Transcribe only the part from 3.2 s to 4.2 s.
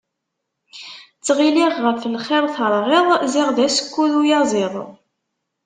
ziɣ d asekkud